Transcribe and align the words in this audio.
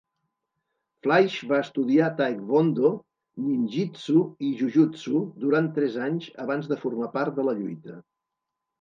Fleisch 1.07 1.35
va 1.51 1.59
estudiar 1.65 2.07
taekwondo, 2.21 2.91
ninjitsu 3.51 4.25
i 4.49 4.51
jujutsu 4.65 5.25
durant 5.47 5.73
tres 5.79 6.03
anys 6.11 6.35
abans 6.49 6.75
de 6.77 6.83
formar 6.85 7.15
part 7.21 7.41
de 7.41 7.51
la 7.51 7.59
lluita. 7.65 8.05